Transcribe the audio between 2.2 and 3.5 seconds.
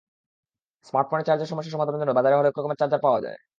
হরেক রকম চার্জার পাওয়া যায়।